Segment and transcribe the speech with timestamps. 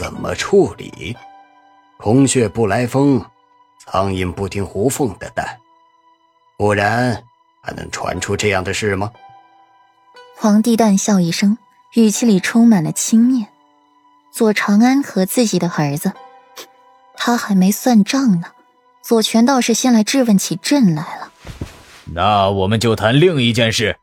[0.00, 1.14] 怎么处理？
[1.98, 3.22] 空穴不来风，
[3.78, 5.58] 苍蝇不叮胡凤的蛋，
[6.56, 7.22] 不然
[7.60, 9.12] 还能传出这样的事吗？
[10.38, 11.58] 皇帝淡笑一声，
[11.92, 13.44] 语气里充满了轻蔑。
[14.32, 16.14] 左长安和自己的儿子，
[17.14, 18.46] 他还没算账呢。
[19.02, 21.30] 左权倒是先来质问起朕来了。
[22.14, 23.94] 那我们就谈另一件事。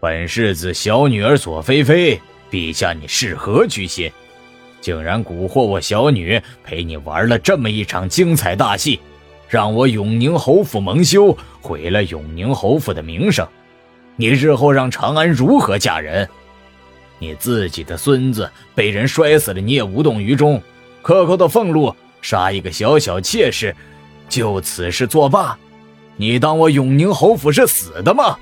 [0.00, 2.20] 本世子小女儿左菲菲，
[2.50, 4.10] 陛下你是何居心？
[4.84, 9.00] 竟然蛊惑我小女陪你玩了这么一场精彩大戏，
[9.48, 13.48] 让我永宁侯府蒙羞，毁了永宁侯府的名声。
[14.16, 16.28] 你日后让长安如何嫁人？
[17.18, 20.60] 你自己的孙子被人摔死了，你也无动于衷，
[21.00, 23.74] 克扣的俸禄，杀一个小小妾室，
[24.28, 25.58] 就此事作罢？
[26.18, 28.36] 你当我永宁侯府是死的吗？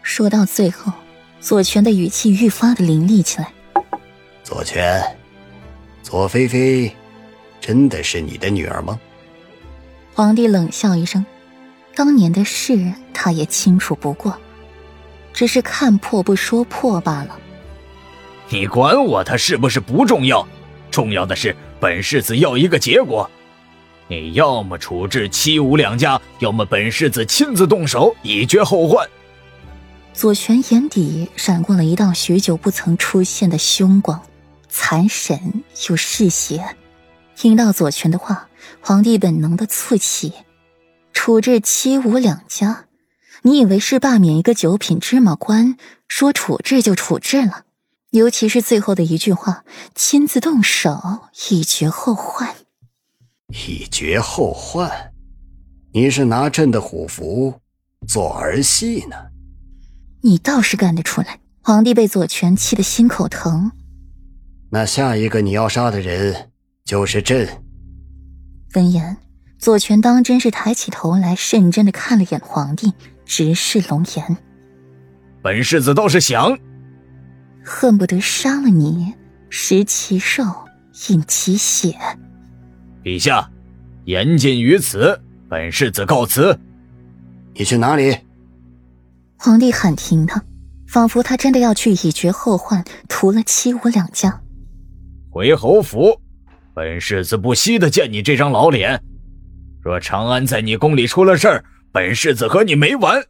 [0.00, 0.92] 说到最后，
[1.40, 3.52] 左权的语气愈发的凌厉起来。
[4.48, 5.04] 左权，
[6.02, 6.90] 左菲菲，
[7.60, 8.98] 真的是你的女儿吗？
[10.14, 11.22] 皇帝冷笑一声，
[11.94, 14.34] 当年的事他也清楚不过，
[15.34, 17.38] 只是看破不说破罢了。
[18.48, 20.48] 你管我他是不是不重要，
[20.90, 23.30] 重要的是本世子要一个结果。
[24.06, 29.06] 你要么处置七五两家，要么本世子亲自动手，以绝后患。
[30.14, 34.18] 左权眼底闪过了一道许久不曾出现的凶光，
[34.68, 36.76] 残神又嗜血。
[37.34, 38.48] 听到左权的话，
[38.80, 40.32] 皇帝本能的蹙起。
[41.12, 42.86] 处置七五两家，
[43.42, 47.64] 你以为是罢免一个九品芝麻官，说处置就处置了？
[48.10, 52.54] 尤其是最后的一句话，亲自动手，以绝后患。
[53.48, 55.12] 以绝后患，
[55.92, 57.60] 你是拿朕的虎符
[58.06, 59.16] 做儿戏呢？
[60.22, 61.40] 你倒是干得出来！
[61.62, 63.72] 皇帝被左权气得心口疼。
[64.70, 66.50] 那下一个你要杀的人
[66.84, 67.48] 就是朕。
[68.74, 69.16] 闻言，
[69.58, 72.92] 左权当真是抬起头来，认真的看了眼皇帝，
[73.24, 74.36] 直视龙颜。
[75.42, 76.58] 本世子倒是想，
[77.64, 79.14] 恨不得杀了你，
[79.48, 80.44] 食其肉，
[81.08, 81.96] 饮其血。
[83.02, 83.50] 陛下，
[84.04, 86.58] 言尽于此，本世子告辞。
[87.54, 88.18] 你去哪里？
[89.38, 90.44] 皇帝喊停他，
[90.86, 94.42] 仿佛他真的要去以绝后患，屠了七五两家。
[95.30, 96.20] 回侯府，
[96.74, 99.02] 本世子不惜的见你这张老脸。
[99.82, 103.22] 若长安在你宫里出了事儿，本世子和你没完。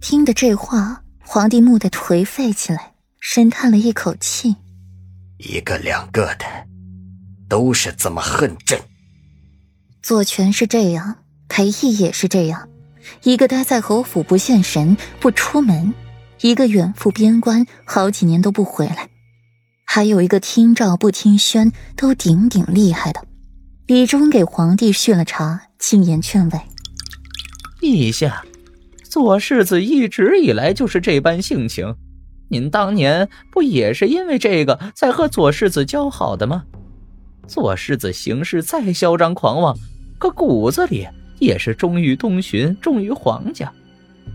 [0.00, 4.56] 听得这话，皇帝蓦地颓废起来，深叹了一口气。
[5.38, 6.44] 一个两个的。
[7.48, 8.76] 都是这么恨朕。
[10.02, 11.18] 左权是这样，
[11.48, 12.68] 裴义也是这样，
[13.22, 15.94] 一个待在侯府不现神不出门，
[16.40, 19.08] 一个远赴边关好几年都不回来，
[19.96, 23.24] 还有一个听诏不听宣都顶顶厉害的。
[23.86, 26.60] 李忠给皇帝续了茶，进言劝慰
[27.80, 28.44] ：“陛下，
[29.02, 31.94] 左世子一直以来就是这般性情，
[32.50, 36.64] 您当年不也是因为这个才和左世子交好的吗？”
[37.48, 39.74] 左世子行事再嚣张狂妄，
[40.18, 41.08] 可骨子里
[41.38, 43.72] 也是忠于东巡，忠于皇家。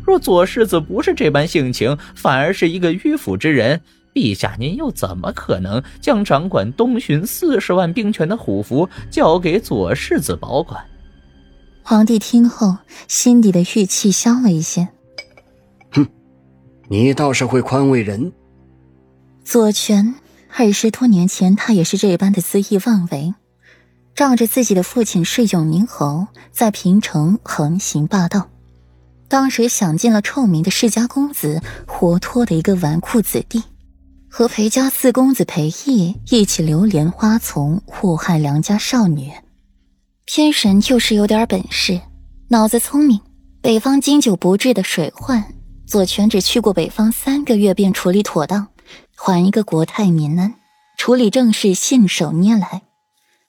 [0.04, 3.80] 若左世子不是这般性情，反而是一个迂腐之人，
[4.14, 10.84] 陛下您又怎么可能将掌管东巡四十万兵权的虎符交给左世子保管？
[11.84, 12.78] 皇帝听后，
[13.08, 14.88] 心底的郁气消了一些。
[15.92, 16.08] 哼，
[16.90, 18.32] 你倒是会宽慰人。
[19.44, 20.16] 左权。
[20.54, 23.34] 二十多年前，他也是这般的恣意妄为，
[24.14, 28.50] 仗着自己的父亲是永宁侯，在平城横行霸道。
[29.30, 33.64] 当时享尽了臭名的世家公子，活脱的一个纨绔子弟，
[34.34, 39.30] 和裴家四公子裴义一起流连花丛，祸害良家少女。
[40.24, 42.00] 偏神就是有点本事，
[42.48, 43.20] 脑子聪明。
[43.62, 45.54] 北方经久不治的水患，
[45.86, 48.70] 左权只去过北方三个月，便处理妥当。
[49.18, 50.56] 还一个国泰民安，
[50.98, 52.84] 处理政事信手拈来，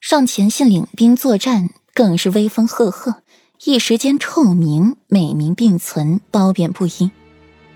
[0.00, 3.23] 上前线领兵作战更是威风赫赫，
[3.64, 7.12] 一时间臭名美名并存，褒贬不一。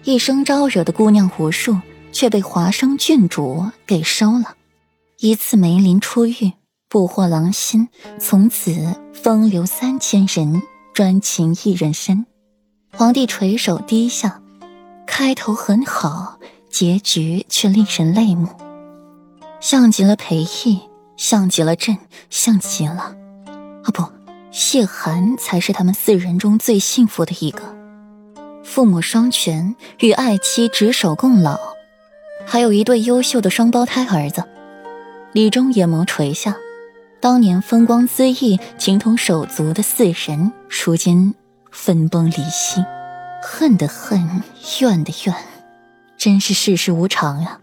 [0.03, 1.79] 一生招惹的姑娘无数，
[2.17, 4.55] 却被华生郡主给收了。
[5.19, 6.55] 一次梅林出狱，
[6.89, 10.63] 捕获狼心，从此风流三千人，
[10.95, 12.25] 专情一人身。
[12.91, 14.41] 皇帝垂首低下，
[15.07, 16.39] 开头很好。
[16.71, 18.49] 结局却令人泪目，
[19.61, 20.81] 像极了裴义，
[21.19, 21.99] 像极了朕，
[22.31, 23.15] 像极了……
[23.83, 24.03] 啊不，
[24.51, 27.63] 谢寒才是他们四人中最幸福的一个，
[28.63, 31.59] 父母双全，与爱妻执手共老，
[32.46, 34.44] 还有一对优秀的双胞胎儿子。
[35.32, 36.56] 李忠眼眸垂下，
[37.20, 41.34] 当年风光恣意、情同手足的四人，如今
[41.70, 42.82] 分崩离析，
[43.43, 44.43] 恨的恨，
[44.81, 45.34] 怨的怨，
[46.16, 47.58] 真是世事无常呀。